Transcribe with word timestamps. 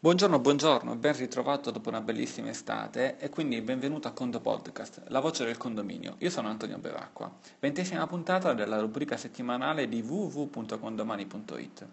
Buongiorno, 0.00 0.38
buongiorno, 0.38 0.94
ben 0.94 1.16
ritrovato 1.16 1.72
dopo 1.72 1.88
una 1.88 2.00
bellissima 2.00 2.50
estate 2.50 3.18
e 3.18 3.30
quindi 3.30 3.60
benvenuto 3.62 4.06
a 4.06 4.12
Condo 4.12 4.38
Podcast, 4.38 5.02
la 5.08 5.18
voce 5.18 5.44
del 5.44 5.56
condominio. 5.56 6.14
Io 6.18 6.30
sono 6.30 6.46
Antonio 6.46 6.78
Bevacqua, 6.78 7.28
ventesima 7.58 8.06
puntata 8.06 8.54
della 8.54 8.78
rubrica 8.78 9.16
settimanale 9.16 9.88
di 9.88 10.00
www.condomani.it. 10.00 11.86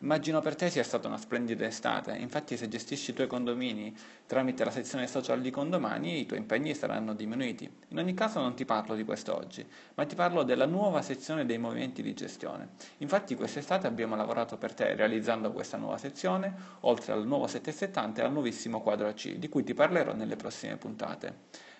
Immagino 0.00 0.40
per 0.42 0.56
te 0.56 0.68
sia 0.68 0.82
stata 0.82 1.08
una 1.08 1.16
splendida 1.16 1.64
estate, 1.64 2.14
infatti 2.18 2.58
se 2.58 2.68
gestisci 2.68 3.12
i 3.12 3.14
tuoi 3.14 3.26
condomini 3.26 3.96
tramite 4.26 4.62
la 4.62 4.70
sezione 4.70 5.06
social 5.06 5.40
di 5.40 5.50
Condomani 5.50 6.20
i 6.20 6.26
tuoi 6.26 6.40
impegni 6.40 6.74
saranno 6.74 7.14
diminuiti. 7.14 7.70
In 7.88 7.98
ogni 7.98 8.12
caso 8.12 8.38
non 8.38 8.54
ti 8.54 8.66
parlo 8.66 8.94
di 8.94 9.04
questo 9.04 9.34
oggi, 9.34 9.66
ma 9.94 10.04
ti 10.04 10.14
parlo 10.14 10.42
della 10.42 10.66
nuova 10.66 11.00
sezione 11.00 11.46
dei 11.46 11.56
movimenti 11.56 12.02
di 12.02 12.12
gestione. 12.12 12.72
Infatti 12.98 13.34
quest'estate 13.36 13.86
abbiamo 13.86 14.16
lavorato 14.16 14.58
per 14.58 14.74
te 14.74 14.94
realizzando 14.94 15.50
questa 15.50 15.78
nuova 15.78 15.96
sezione, 15.96 16.54
oltre 16.80 17.12
al 17.12 17.26
nuovo 17.26 17.46
770 17.46 18.20
e 18.20 18.24
al 18.26 18.32
nuovissimo 18.32 18.82
quadro 18.82 19.08
AC, 19.08 19.36
di 19.36 19.48
cui 19.48 19.64
ti 19.64 19.72
parlerò 19.72 20.14
nelle 20.14 20.36
prossime 20.36 20.76
puntate. 20.76 21.34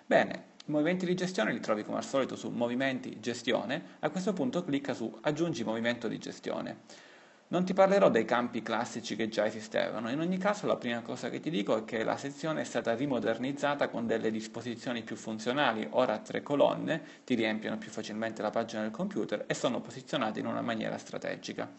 Bene, 0.07 0.55
i 0.65 0.71
movimenti 0.71 1.05
di 1.05 1.13
gestione 1.13 1.53
li 1.53 1.59
trovi 1.59 1.83
come 1.83 1.97
al 1.97 2.03
solito 2.03 2.35
su 2.35 2.49
Movimenti 2.49 3.19
Gestione, 3.19 3.97
a 3.99 4.09
questo 4.09 4.33
punto 4.33 4.63
clicca 4.63 4.95
su 4.95 5.15
Aggiungi 5.21 5.63
movimento 5.63 6.07
di 6.07 6.17
gestione. 6.17 7.05
Non 7.49 7.63
ti 7.63 7.73
parlerò 7.73 8.09
dei 8.09 8.25
campi 8.25 8.61
classici 8.61 9.15
che 9.15 9.29
già 9.29 9.45
esistevano, 9.45 10.09
in 10.09 10.19
ogni 10.19 10.37
caso 10.37 10.67
la 10.67 10.75
prima 10.75 10.99
cosa 10.99 11.29
che 11.29 11.39
ti 11.39 11.49
dico 11.49 11.77
è 11.77 11.85
che 11.85 12.03
la 12.03 12.17
sezione 12.17 12.59
è 12.59 12.63
stata 12.65 12.93
rimodernizzata 12.93 13.87
con 13.87 14.05
delle 14.05 14.31
disposizioni 14.31 15.01
più 15.01 15.15
funzionali, 15.15 15.87
ora 15.91 16.17
tre 16.17 16.43
colonne 16.43 17.01
ti 17.23 17.35
riempiono 17.35 17.77
più 17.77 17.89
facilmente 17.89 18.41
la 18.41 18.49
pagina 18.49 18.81
del 18.81 18.91
computer 18.91 19.45
e 19.47 19.53
sono 19.53 19.79
posizionate 19.79 20.41
in 20.41 20.45
una 20.45 20.59
maniera 20.59 20.97
strategica. 20.97 21.71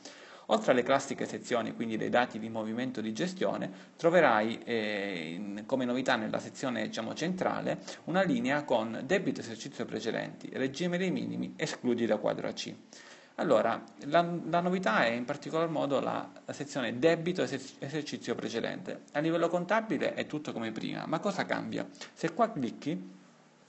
Oltre 0.47 0.73
alle 0.73 0.83
classiche 0.83 1.27
sezioni, 1.27 1.75
quindi 1.75 1.99
dei 1.99 2.09
dati 2.09 2.39
di 2.39 2.49
movimento 2.49 3.03
di 3.03 3.13
gestione, 3.13 3.71
troverai 3.97 4.61
eh, 4.65 5.33
in, 5.35 5.65
come 5.67 5.85
novità 5.85 6.17
nella 6.17 6.39
sezione 6.39 6.87
diciamo, 6.87 7.13
centrale 7.13 7.81
una 8.05 8.23
linea 8.23 8.65
con 8.65 9.03
debito 9.05 9.43
esercizio 9.43 9.85
precedenti, 9.85 10.49
regime 10.55 10.97
dei 10.97 11.11
minimi, 11.11 11.53
escludi 11.57 12.07
da 12.07 12.17
quadro 12.17 12.49
AC. 12.49 12.75
Allora, 13.41 13.81
la, 14.07 14.27
la, 14.51 14.61
novità 14.61 15.05
è 15.05 15.11
in 15.11 15.25
particolar 15.25 15.69
modo 15.69 16.01
la, 16.01 16.29
la 16.45 16.53
sezione 16.53 16.99
debito 16.99 17.43
esercizio 17.43 18.35
precedente. 18.35 19.03
A 19.13 19.21
livello 19.21 19.49
contabile 19.49 20.15
è 20.15 20.27
tutto 20.27 20.53
come 20.53 20.73
prima, 20.73 21.07
ma 21.07 21.21
cosa 21.21 21.47
cambia? 21.47 21.87
Se 22.15 22.35
qua 22.35 22.51
clicchi, 22.51 23.15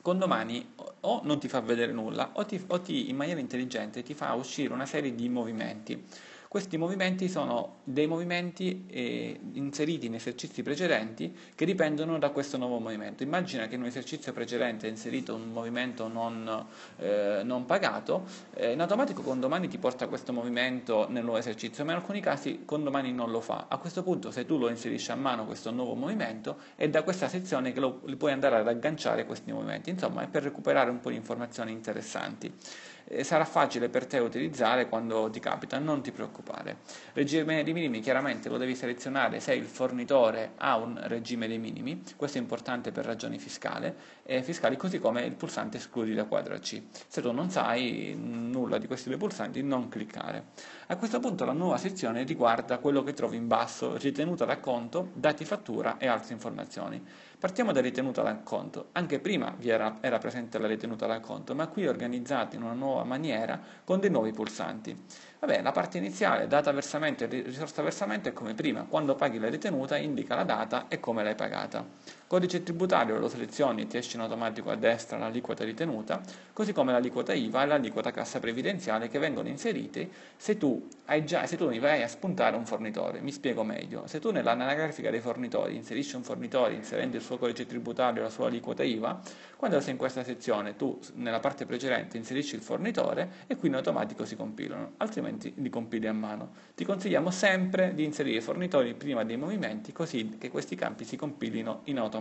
condomani 0.01 0.73
o 1.01 1.21
non 1.23 1.39
ti 1.39 1.47
fa 1.47 1.59
vedere 1.59 1.91
nulla 1.91 2.31
o, 2.33 2.45
ti, 2.45 2.63
o 2.65 2.81
ti, 2.81 3.09
in 3.11 3.15
maniera 3.15 3.39
intelligente 3.39 4.01
ti 4.01 4.15
fa 4.15 4.33
uscire 4.33 4.73
una 4.73 4.87
serie 4.87 5.13
di 5.13 5.29
movimenti. 5.29 6.03
Questi 6.49 6.77
movimenti 6.77 7.29
sono 7.29 7.81
dei 7.83 8.07
movimenti 8.07 8.85
eh, 8.87 9.39
inseriti 9.53 10.07
in 10.07 10.15
esercizi 10.15 10.63
precedenti 10.63 11.31
che 11.53 11.63
dipendono 11.63 12.17
da 12.17 12.31
questo 12.31 12.57
nuovo 12.57 12.79
movimento. 12.79 13.21
Immagina 13.21 13.67
che 13.67 13.75
in 13.75 13.81
un 13.81 13.85
esercizio 13.85 14.33
precedente 14.33 14.87
è 14.87 14.89
inserito 14.89 15.35
un 15.35 15.51
movimento 15.51 16.07
non, 16.07 16.65
eh, 16.97 17.41
non 17.43 17.67
pagato, 17.67 18.25
eh, 18.55 18.71
in 18.71 18.81
automatico 18.81 19.21
condomani 19.21 19.67
ti 19.67 19.77
porta 19.77 20.07
questo 20.07 20.33
movimento 20.33 21.07
nel 21.07 21.21
nuovo 21.21 21.37
esercizio, 21.37 21.85
ma 21.85 21.91
in 21.91 21.97
alcuni 21.97 22.19
casi 22.19 22.63
condomani 22.65 23.13
non 23.13 23.29
lo 23.29 23.41
fa. 23.41 23.67
A 23.69 23.77
questo 23.77 24.01
punto 24.01 24.31
se 24.31 24.47
tu 24.47 24.57
lo 24.57 24.69
inserisci 24.69 25.11
a 25.11 25.15
mano 25.15 25.45
questo 25.45 25.69
nuovo 25.69 25.93
movimento 25.93 26.57
è 26.73 26.89
da 26.89 27.03
questa 27.03 27.27
sezione 27.27 27.71
che 27.73 27.79
lo, 27.79 28.01
puoi 28.17 28.31
andare 28.31 28.55
ad 28.55 28.67
agganciare 28.67 29.27
questi 29.27 29.51
movimenti, 29.51 29.91
insomma 29.91 30.23
è 30.23 30.27
per 30.27 30.41
recuperare 30.41 30.89
un 30.89 30.99
po' 30.99 31.11
di 31.11 31.15
informazioni 31.15 31.71
interessanti 31.71 32.51
sarà 33.21 33.45
facile 33.45 33.89
per 33.89 34.05
te 34.05 34.19
utilizzare 34.19 34.87
quando 34.87 35.29
ti 35.29 35.39
capita, 35.39 35.79
non 35.79 36.01
ti 36.01 36.11
preoccupare. 36.11 36.77
Regime 37.13 37.63
dei 37.63 37.73
minimi 37.73 37.99
chiaramente 37.99 38.49
lo 38.49 38.57
devi 38.57 38.75
selezionare 38.75 39.39
se 39.39 39.53
il 39.53 39.65
fornitore 39.65 40.51
ha 40.57 40.77
un 40.77 40.99
regime 41.03 41.47
dei 41.47 41.57
minimi, 41.57 42.03
questo 42.15 42.37
è 42.37 42.41
importante 42.41 42.91
per 42.91 43.05
ragioni 43.05 43.39
fiscali, 43.39 43.93
eh, 44.23 44.43
fiscali 44.43 44.77
così 44.77 44.99
come 44.99 45.23
il 45.23 45.33
pulsante 45.33 45.77
escludi 45.77 46.13
da 46.13 46.25
quadro 46.25 46.57
C. 46.59 46.81
Se 47.07 47.21
tu 47.21 47.31
non 47.31 47.49
sai 47.49 48.15
nulla 48.17 48.77
di 48.77 48.87
questi 48.87 49.09
due 49.09 49.17
pulsanti 49.17 49.63
non 49.63 49.89
cliccare. 49.89 50.45
A 50.87 50.97
questo 50.97 51.19
punto 51.19 51.45
la 51.45 51.53
nuova 51.53 51.77
sezione 51.77 52.23
riguarda 52.23 52.79
quello 52.79 53.03
che 53.03 53.13
trovi 53.13 53.37
in 53.37 53.47
basso, 53.47 53.97
ritenuta 53.97 54.45
d'acconto, 54.45 55.09
dati 55.13 55.45
fattura 55.45 55.97
e 55.97 56.07
altre 56.07 56.33
informazioni. 56.33 57.03
Partiamo 57.39 57.71
da 57.71 57.79
ritenuta 57.79 58.21
d'acconto. 58.21 58.89
Anche 58.93 59.19
prima 59.19 59.53
vi 59.57 59.69
era, 59.69 59.99
era 60.01 60.17
presente 60.17 60.57
la 60.57 60.67
ritenuta 60.67 61.05
d'acconto, 61.05 61.55
ma 61.55 61.67
qui 61.67 61.83
è 61.83 61.89
organizzata 61.89 62.55
in 62.55 62.63
una 62.63 62.73
nuova 62.73 62.98
maniera 63.03 63.59
con 63.83 63.99
dei 63.99 64.09
nuovi 64.09 64.31
pulsanti. 64.31 64.95
Vabbè, 65.39 65.61
la 65.61 65.71
parte 65.71 65.97
iniziale, 65.97 66.47
data 66.47 66.71
versamento 66.71 67.23
e 67.23 67.27
risorsa 67.43 67.81
versamento 67.81 68.29
è 68.29 68.33
come 68.33 68.53
prima, 68.53 68.85
quando 68.89 69.15
paghi 69.15 69.39
la 69.39 69.49
ritenuta 69.49 69.97
indica 69.97 70.35
la 70.35 70.43
data 70.43 70.87
e 70.87 70.99
come 70.99 71.23
l'hai 71.23 71.35
pagata. 71.35 71.85
Codice 72.29 72.61
tributario 72.61 73.17
lo 73.17 73.27
selezioni 73.27 73.81
e 73.81 73.87
ti 73.87 73.97
esce 73.97 74.15
in 74.15 74.21
automatico 74.21 74.69
a 74.69 74.75
destra 74.75 75.17
l'aliquota 75.17 75.63
ritenuta, 75.63 76.21
così 76.53 76.73
come 76.73 76.91
l'aliquota 76.91 77.33
IVA 77.33 77.63
e 77.63 77.65
l'aliquota 77.65 78.11
cassa 78.11 78.39
previdenziale 78.39 79.07
che 79.07 79.17
vengono 79.17 79.47
inseriti 79.47 80.07
se 80.37 80.55
tu, 80.55 80.87
hai 81.05 81.25
già, 81.25 81.47
se 81.47 81.57
tu 81.57 81.67
mi 81.67 81.79
vai 81.79 82.03
a 82.03 82.07
spuntare 82.07 82.55
un 82.55 82.67
fornitore. 82.67 83.19
Mi 83.19 83.31
spiego 83.31 83.63
meglio. 83.63 84.05
Se 84.05 84.19
tu 84.19 84.29
nell'anagrafica 84.29 85.09
dei 85.09 85.21
fornitori 85.21 85.75
inserisci 85.75 86.17
un 86.17 86.21
fornitore 86.21 86.75
inserendo 86.75 87.17
il 87.17 87.23
suo 87.23 87.39
codice 87.39 87.65
tributario 87.65 88.21
e 88.21 88.25
la 88.25 88.29
sua 88.29 88.45
aliquota 88.45 88.83
IVA, 88.83 89.19
quando 89.55 89.81
sei 89.81 89.93
in 89.93 89.97
questa 89.97 90.23
sezione 90.23 90.75
tu 90.75 90.99
nella 91.15 91.39
parte 91.39 91.65
precedente 91.65 92.15
inserisci 92.17 92.53
il 92.53 92.61
fornitore 92.61 93.27
e 93.47 93.55
qui 93.55 93.69
in 93.69 93.73
automatico 93.73 94.23
si 94.23 94.35
compilano, 94.35 94.91
altrimenti 94.97 95.51
li 95.55 95.69
compili 95.69 96.05
a 96.05 96.13
mano. 96.13 96.51
Ti 96.75 96.85
consigliamo 96.85 97.31
sempre 97.31 97.95
di 97.95 98.03
inserire 98.03 98.37
i 98.37 98.41
fornitori 98.41 98.93
prima 98.93 99.23
dei 99.23 99.35
movimenti 99.35 99.91
così 99.91 100.37
che 100.37 100.51
questi 100.51 100.75
campi 100.75 101.05
si 101.05 101.17
compilino 101.17 101.81
in 101.85 101.97
automatico 101.97 102.17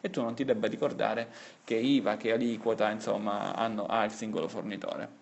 e 0.00 0.10
tu 0.10 0.22
non 0.22 0.34
ti 0.34 0.44
debba 0.44 0.66
ricordare 0.66 1.28
che 1.64 1.74
IVA, 1.74 2.16
che 2.16 2.32
aliquota, 2.32 2.90
insomma, 2.90 3.54
hanno, 3.54 3.86
ha 3.86 4.04
il 4.04 4.12
singolo 4.12 4.48
fornitore. 4.48 5.20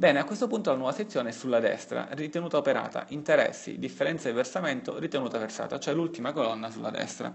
Bene, 0.00 0.18
a 0.18 0.24
questo 0.24 0.46
punto 0.46 0.70
la 0.70 0.76
nuova 0.76 0.92
sezione 0.92 1.28
è 1.28 1.32
sulla 1.32 1.60
destra, 1.60 2.08
ritenuta 2.12 2.56
operata, 2.56 3.04
interessi, 3.08 3.78
differenza 3.78 4.28
di 4.30 4.34
versamento, 4.34 4.98
ritenuta 4.98 5.36
versata, 5.36 5.78
cioè 5.78 5.92
l'ultima 5.92 6.32
colonna 6.32 6.70
sulla 6.70 6.88
destra. 6.88 7.34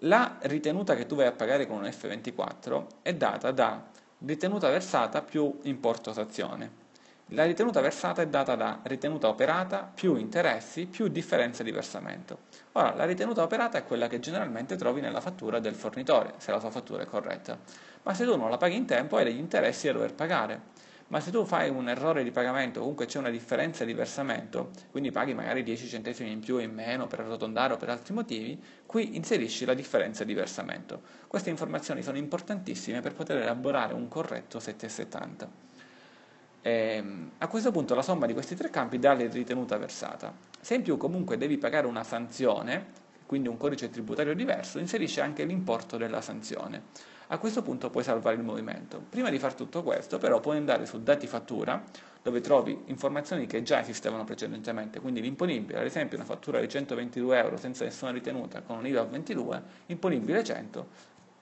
La 0.00 0.38
ritenuta 0.42 0.94
che 0.94 1.04
tu 1.04 1.16
vai 1.16 1.26
a 1.26 1.32
pagare 1.32 1.66
con 1.66 1.78
un 1.78 1.84
F24 1.84 2.86
è 3.02 3.12
data 3.14 3.50
da 3.50 3.84
ritenuta 4.20 4.70
versata 4.70 5.20
più 5.20 5.58
importo 5.64 6.12
sazione. 6.14 6.84
La 7.30 7.44
ritenuta 7.44 7.80
versata 7.80 8.22
è 8.22 8.26
data 8.28 8.54
da 8.54 8.80
ritenuta 8.84 9.28
operata 9.28 9.90
più 9.92 10.16
interessi 10.16 10.86
più 10.86 11.08
differenza 11.08 11.62
di 11.62 11.72
versamento. 11.72 12.38
Ora, 12.76 12.94
la 12.94 13.06
ritenuta 13.06 13.42
operata 13.42 13.78
è 13.78 13.84
quella 13.84 14.06
che 14.06 14.20
generalmente 14.20 14.76
trovi 14.76 15.00
nella 15.00 15.22
fattura 15.22 15.60
del 15.60 15.74
fornitore, 15.74 16.34
se 16.36 16.50
la 16.50 16.60
sua 16.60 16.68
fattura 16.68 17.04
è 17.04 17.06
corretta. 17.06 17.58
Ma 18.02 18.12
se 18.12 18.26
tu 18.26 18.36
non 18.36 18.50
la 18.50 18.58
paghi 18.58 18.76
in 18.76 18.84
tempo 18.84 19.16
hai 19.16 19.24
degli 19.24 19.38
interessi 19.38 19.86
da 19.86 19.94
dover 19.94 20.12
pagare 20.12 20.74
ma 21.08 21.20
se 21.20 21.30
tu 21.30 21.44
fai 21.44 21.70
un 21.70 21.88
errore 21.88 22.24
di 22.24 22.32
pagamento, 22.32 22.80
comunque 22.80 23.06
c'è 23.06 23.20
una 23.20 23.30
differenza 23.30 23.84
di 23.84 23.94
versamento, 23.94 24.70
quindi 24.90 25.12
paghi 25.12 25.34
magari 25.34 25.62
10 25.62 25.86
centesimi 25.86 26.32
in 26.32 26.40
più 26.40 26.56
o 26.56 26.58
in 26.58 26.74
meno 26.74 27.06
per 27.06 27.20
arrotondare 27.20 27.74
o 27.74 27.76
per 27.76 27.90
altri 27.90 28.12
motivi, 28.12 28.60
qui 28.86 29.14
inserisci 29.14 29.64
la 29.64 29.74
differenza 29.74 30.24
di 30.24 30.34
versamento. 30.34 31.02
Queste 31.28 31.48
informazioni 31.48 32.02
sono 32.02 32.16
importantissime 32.16 33.00
per 33.02 33.14
poter 33.14 33.36
elaborare 33.36 33.94
un 33.94 34.08
corretto 34.08 34.58
770. 34.58 35.48
Ehm, 36.66 37.30
a 37.38 37.46
questo 37.46 37.70
punto 37.70 37.94
la 37.94 38.02
somma 38.02 38.26
di 38.26 38.32
questi 38.32 38.56
tre 38.56 38.70
campi 38.70 38.98
dà 38.98 39.14
la 39.14 39.28
ritenuta 39.28 39.76
versata. 39.76 40.34
Se 40.60 40.74
in 40.74 40.82
più 40.82 40.96
comunque 40.96 41.36
devi 41.36 41.58
pagare 41.58 41.86
una 41.86 42.02
sanzione, 42.02 42.86
quindi 43.24 43.46
un 43.46 43.56
codice 43.56 43.88
tributario 43.88 44.34
diverso, 44.34 44.80
inserisce 44.80 45.20
anche 45.20 45.44
l'importo 45.44 45.96
della 45.96 46.20
sanzione. 46.20 46.82
A 47.28 47.38
questo 47.38 47.62
punto 47.62 47.88
puoi 47.88 48.02
salvare 48.02 48.34
il 48.34 48.42
movimento. 48.42 49.00
Prima 49.08 49.30
di 49.30 49.38
fare 49.38 49.54
tutto 49.54 49.84
questo, 49.84 50.18
però, 50.18 50.40
puoi 50.40 50.56
andare 50.56 50.86
su 50.86 51.00
dati 51.00 51.28
fattura, 51.28 51.80
dove 52.20 52.40
trovi 52.40 52.76
informazioni 52.86 53.46
che 53.46 53.62
già 53.62 53.80
esistevano 53.80 54.24
precedentemente, 54.24 54.98
quindi 54.98 55.20
l'imponibile, 55.20 55.78
ad 55.78 55.84
esempio 55.84 56.16
una 56.16 56.26
fattura 56.26 56.58
di 56.58 56.68
122 56.68 57.38
euro 57.38 57.56
senza 57.56 57.84
nessuna 57.84 58.10
ritenuta 58.10 58.62
con 58.62 58.78
un 58.78 58.86
IVA 58.88 59.04
22, 59.04 59.62
imponibile 59.86 60.42
100, 60.42 60.86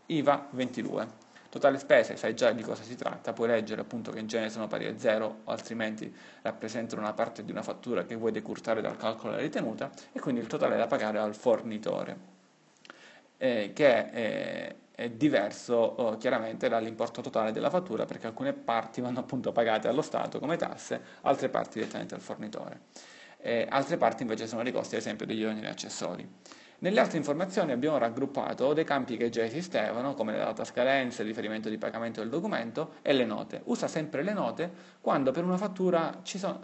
IVA 0.06 0.49
22. 0.50 1.24
Totale 1.54 1.78
spese, 1.78 2.16
sai 2.16 2.34
già 2.34 2.50
di 2.50 2.64
cosa 2.64 2.82
si 2.82 2.96
tratta, 2.96 3.32
puoi 3.32 3.46
leggere 3.46 3.80
appunto 3.80 4.10
che 4.10 4.18
in 4.18 4.26
genere 4.26 4.50
sono 4.50 4.66
pari 4.66 4.86
a 4.86 4.98
zero 4.98 5.42
o 5.44 5.52
altrimenti 5.52 6.12
rappresentano 6.42 7.00
una 7.00 7.12
parte 7.12 7.44
di 7.44 7.52
una 7.52 7.62
fattura 7.62 8.04
che 8.04 8.16
vuoi 8.16 8.32
decurtare 8.32 8.80
dal 8.80 8.96
calcolo 8.96 9.30
della 9.30 9.44
ritenuta 9.44 9.88
e 10.10 10.18
quindi 10.18 10.40
il 10.40 10.48
totale 10.48 10.76
da 10.76 10.88
pagare 10.88 11.20
al 11.20 11.36
fornitore, 11.36 12.18
eh, 13.36 13.70
che 13.72 14.10
è 14.10 14.74
è 14.96 15.10
diverso 15.10 15.74
oh, 15.74 16.16
chiaramente 16.16 16.68
dall'importo 16.68 17.20
totale 17.20 17.52
della 17.52 17.70
fattura 17.70 18.04
perché 18.04 18.26
alcune 18.26 18.52
parti 18.52 19.00
vanno 19.00 19.20
appunto 19.20 19.52
pagate 19.52 19.86
allo 19.86 20.02
Stato 20.02 20.40
come 20.40 20.56
tasse, 20.56 21.00
altre 21.22 21.48
parti 21.48 21.78
direttamente 21.78 22.16
al 22.16 22.20
fornitore. 22.20 22.80
Eh, 23.38 23.64
altre 23.68 23.96
parti 23.96 24.22
invece 24.22 24.48
sono 24.48 24.64
dei 24.64 24.72
costi 24.72 24.96
ad 24.96 25.02
esempio 25.02 25.24
degli 25.24 25.44
oneri 25.44 25.66
accessori. 25.66 26.28
Nelle 26.79 27.00
altre 27.00 27.19
informazioni 27.19 27.73
abbiamo 27.73 27.99
raggruppato 27.99 28.73
dei 28.73 28.85
campi 28.85 29.17
che 29.17 29.31
già 29.31 29.43
esistevano, 29.44 30.12
come 30.15 30.37
la 30.37 30.44
data 30.44 30.65
scadenza, 30.65 31.23
il 31.23 31.29
riferimento 31.29 31.69
di 31.69 31.79
pagamento 31.79 32.21
del 32.21 32.29
documento 32.29 32.94
e 33.00 33.12
le 33.12 33.25
note. 33.25 33.62
Usa 33.65 33.87
sempre 33.87 34.23
le 34.23 34.32
note 34.32 34.71
quando 35.00 35.31
per 35.31 35.44
una 35.44 35.56
fattura 35.56 36.21
sono, 36.23 36.59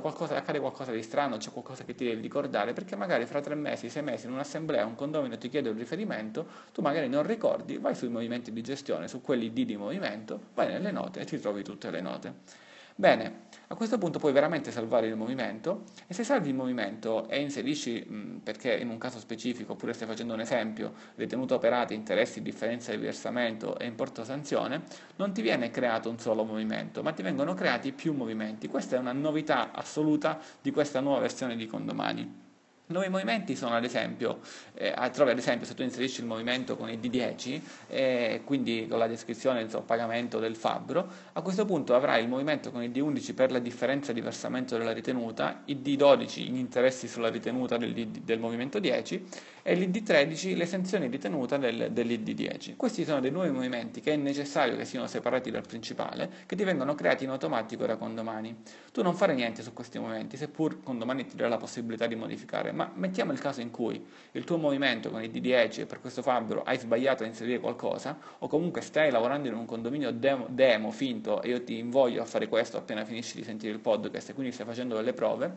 qualcosa, 0.00 0.36
accade 0.36 0.60
qualcosa 0.60 0.92
di 0.92 1.02
strano, 1.02 1.36
c'è 1.36 1.50
qualcosa 1.50 1.84
che 1.84 1.94
ti 1.94 2.06
devi 2.06 2.22
ricordare, 2.22 2.72
perché 2.72 2.96
magari 2.96 3.26
fra 3.26 3.40
tre 3.40 3.54
mesi, 3.54 3.90
sei 3.90 4.02
mesi 4.02 4.26
in 4.26 4.32
un'assemblea 4.32 4.86
un 4.86 4.94
condomino 4.94 5.36
ti 5.36 5.48
chiede 5.48 5.68
un 5.68 5.76
riferimento, 5.76 6.46
tu 6.72 6.80
magari 6.80 7.08
non 7.08 7.26
ricordi, 7.26 7.76
vai 7.76 7.94
sui 7.94 8.08
movimenti 8.08 8.52
di 8.52 8.62
gestione, 8.62 9.08
su 9.08 9.20
quelli 9.20 9.52
di 9.52 9.76
movimento, 9.76 10.40
vai 10.54 10.68
nelle 10.68 10.92
note 10.92 11.20
e 11.20 11.24
ti 11.24 11.38
trovi 11.38 11.62
tutte 11.62 11.90
le 11.90 12.00
note. 12.00 12.64
Bene, 12.98 13.48
a 13.66 13.74
questo 13.74 13.98
punto 13.98 14.18
puoi 14.18 14.32
veramente 14.32 14.70
salvare 14.70 15.06
il 15.06 15.16
movimento 15.16 15.84
e 16.06 16.14
se 16.14 16.24
salvi 16.24 16.48
il 16.48 16.54
movimento 16.54 17.28
e 17.28 17.40
inserisci, 17.42 18.00
mh, 18.00 18.40
perché 18.42 18.74
in 18.74 18.88
un 18.88 18.96
caso 18.96 19.18
specifico, 19.18 19.72
oppure 19.72 19.92
stai 19.92 20.08
facendo 20.08 20.32
un 20.32 20.40
esempio, 20.40 20.94
ritenuto 21.16 21.56
operati, 21.56 21.92
interessi, 21.92 22.40
differenza 22.40 22.92
di 22.92 22.96
versamento 22.96 23.78
e 23.78 23.84
importo 23.84 24.24
sanzione, 24.24 24.84
non 25.16 25.34
ti 25.34 25.42
viene 25.42 25.70
creato 25.70 26.08
un 26.08 26.18
solo 26.18 26.42
movimento, 26.44 27.02
ma 27.02 27.12
ti 27.12 27.20
vengono 27.20 27.52
creati 27.52 27.92
più 27.92 28.14
movimenti. 28.14 28.66
Questa 28.66 28.96
è 28.96 28.98
una 28.98 29.12
novità 29.12 29.72
assoluta 29.72 30.40
di 30.62 30.70
questa 30.70 31.00
nuova 31.00 31.20
versione 31.20 31.54
di 31.54 31.66
Condomani. 31.66 32.45
Nuovi 32.88 33.08
movimenti 33.08 33.56
sono 33.56 33.74
ad 33.74 33.82
esempio, 33.82 34.38
eh, 34.74 34.94
trovi 35.12 35.32
ad 35.32 35.38
esempio 35.38 35.66
se 35.66 35.74
tu 35.74 35.82
inserisci 35.82 36.20
il 36.20 36.26
movimento 36.26 36.76
con 36.76 36.88
il 36.88 37.00
D10, 37.00 37.60
eh, 37.88 38.42
quindi 38.44 38.86
con 38.88 39.00
la 39.00 39.08
descrizione 39.08 39.66
del 39.66 39.82
pagamento 39.84 40.38
del 40.38 40.54
fabbro, 40.54 41.08
a 41.32 41.40
questo 41.40 41.64
punto 41.64 41.96
avrai 41.96 42.22
il 42.22 42.28
movimento 42.28 42.70
con 42.70 42.84
il 42.84 42.92
D11 42.92 43.34
per 43.34 43.50
la 43.50 43.58
differenza 43.58 44.12
di 44.12 44.20
versamento 44.20 44.78
della 44.78 44.92
ritenuta, 44.92 45.62
il 45.64 45.78
D12 45.78 46.42
gli 46.42 46.58
interessi 46.58 47.08
sulla 47.08 47.28
ritenuta 47.28 47.76
del, 47.76 47.92
del 47.92 48.38
movimento 48.38 48.78
10 48.78 49.26
e 49.68 49.74
l'ID13 49.74 50.56
l'esenzione 50.56 51.08
ritenuta 51.08 51.56
del, 51.56 51.90
dell'ID10. 51.92 52.76
Questi 52.76 53.04
sono 53.04 53.18
dei 53.18 53.32
nuovi 53.32 53.50
movimenti 53.50 54.00
che 54.00 54.12
è 54.12 54.16
necessario 54.16 54.76
che 54.76 54.84
siano 54.84 55.08
separati 55.08 55.50
dal 55.50 55.66
principale, 55.66 56.30
che 56.46 56.54
ti 56.54 56.62
vengono 56.62 56.94
creati 56.94 57.24
in 57.24 57.30
automatico 57.30 57.84
da 57.84 57.96
condomani. 57.96 58.62
Tu 58.92 59.02
non 59.02 59.16
fare 59.16 59.34
niente 59.34 59.62
su 59.64 59.72
questi 59.72 59.98
movimenti, 59.98 60.36
seppur 60.36 60.84
condomani 60.84 61.26
ti 61.26 61.34
dà 61.34 61.48
la 61.48 61.56
possibilità 61.56 62.06
di 62.06 62.14
modificare, 62.14 62.70
ma 62.76 62.90
mettiamo 62.94 63.32
il 63.32 63.40
caso 63.40 63.60
in 63.60 63.72
cui 63.72 64.04
il 64.32 64.44
tuo 64.44 64.58
movimento 64.58 65.10
con 65.10 65.22
il 65.22 65.30
D10 65.30 65.80
e 65.80 65.86
per 65.86 66.00
questo 66.00 66.22
fabbro 66.22 66.62
hai 66.62 66.78
sbagliato 66.78 67.24
a 67.24 67.26
inserire 67.26 67.58
qualcosa, 67.58 68.16
o 68.38 68.46
comunque 68.46 68.82
stai 68.82 69.10
lavorando 69.10 69.48
in 69.48 69.54
un 69.54 69.64
condominio 69.64 70.12
demo, 70.12 70.46
demo 70.48 70.92
finto 70.92 71.42
e 71.42 71.48
io 71.48 71.64
ti 71.64 71.78
invoglio 71.78 72.22
a 72.22 72.26
fare 72.26 72.46
questo 72.46 72.76
appena 72.76 73.04
finisci 73.04 73.36
di 73.36 73.42
sentire 73.42 73.72
il 73.72 73.80
podcast 73.80 74.28
e 74.28 74.34
quindi 74.34 74.52
stai 74.52 74.66
facendo 74.66 74.94
delle 74.94 75.14
prove, 75.14 75.54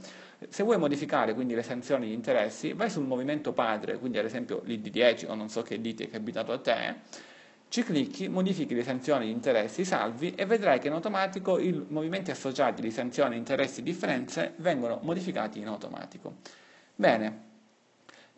se 0.47 0.63
vuoi 0.63 0.77
modificare 0.77 1.35
quindi 1.35 1.53
le 1.53 1.63
sanzioni 1.63 2.07
di 2.07 2.13
interessi, 2.13 2.73
vai 2.73 2.89
sul 2.89 3.05
movimento 3.05 3.53
padre 3.53 3.99
quindi 3.99 4.17
ad 4.17 4.25
esempio 4.25 4.63
l'ID10 4.65 5.29
o 5.29 5.35
non 5.35 5.49
so 5.49 5.61
che 5.61 5.79
dite 5.79 6.07
che 6.07 6.13
è 6.13 6.19
abitato 6.19 6.51
a 6.53 6.57
te, 6.57 6.95
ci 7.69 7.83
clicchi, 7.83 8.27
modifichi 8.29 8.73
le 8.73 8.83
sanzioni 8.83 9.25
di 9.25 9.31
interessi, 9.31 9.85
salvi 9.85 10.33
e 10.33 10.47
vedrai 10.47 10.79
che 10.79 10.87
in 10.87 10.93
automatico 10.93 11.59
i 11.59 11.85
movimenti 11.89 12.31
associati 12.31 12.81
di 12.81 12.89
sanzioni, 12.89 13.37
interessi 13.37 13.81
e 13.81 13.83
differenze 13.83 14.53
vengono 14.57 14.99
modificati 15.03 15.59
in 15.59 15.67
automatico. 15.67 16.37
Bene, 16.99 17.43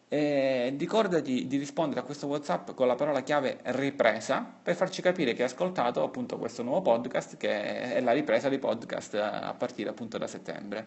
eh, 0.08 0.72
ricordati 0.78 1.48
di 1.48 1.58
rispondere 1.58 2.02
a 2.02 2.04
questo 2.04 2.28
WhatsApp 2.28 2.74
con 2.75 2.86
la 2.86 2.94
parola 2.94 3.24
chiave 3.24 3.58
ripresa 3.63 4.46
per 4.62 4.75
farci 4.75 5.02
capire 5.02 5.34
che 5.34 5.42
hai 5.42 5.48
ascoltato 5.48 6.04
appunto 6.04 6.38
questo 6.38 6.62
nuovo 6.62 6.84
podcast 6.84 7.38
che 7.38 7.94
è 7.96 8.00
la 8.02 8.12
ripresa 8.12 8.50
dei 8.50 8.60
podcast 8.60 9.16
a 9.16 9.56
partire 9.58 9.90
appunto 9.90 10.19
da 10.19 10.28
settembre. 10.28 10.86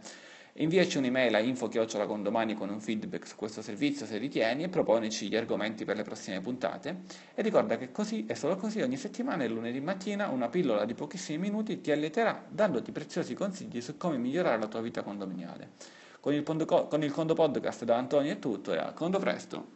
Inviaci 0.53 0.99
un'email 0.99 1.35
a 1.35 1.41
info-condomani 1.41 2.55
con 2.55 2.69
un 2.69 2.81
feedback 2.81 3.27
su 3.27 3.35
questo 3.35 3.61
servizio 3.61 4.07
se 4.07 4.19
ritieni 4.19 4.63
e 4.63 4.69
proponici 4.69 5.27
gli 5.27 5.35
argomenti 5.35 5.85
per 5.85 5.97
le 5.97 6.05
prossime 6.05 6.41
puntate. 6.41 6.99
E 7.35 7.43
ricorda 7.43 7.77
che 7.77 7.91
così 7.91 8.25
e 8.27 8.37
solo 8.37 8.55
così 8.55 8.83
ogni 8.83 8.97
settimana 8.97 9.43
e 9.43 9.49
lunedì 9.49 9.81
mattina 9.81 10.29
una 10.29 10.49
pillola 10.49 10.85
di 10.85 10.95
pochissimi 10.95 11.39
minuti 11.39 11.81
ti 11.81 11.91
alleterà 11.91 12.41
dandoti 12.49 12.93
preziosi 12.93 13.35
consigli 13.35 13.81
su 13.81 13.97
come 13.97 14.17
migliorare 14.17 14.61
la 14.61 14.69
tua 14.69 14.81
vita 14.81 15.03
condominiale. 15.03 16.03
Con 16.25 16.33
il, 16.33 16.43
con 16.43 17.03
il 17.03 17.13
Condo 17.13 17.35
Podcast 17.35 17.85
da 17.85 17.99
Antonio 17.99 18.33
è 18.33 18.39
tutto 18.39 18.73
e 18.73 18.79
a 18.79 18.95
condo 18.95 19.19
presto! 19.19 19.73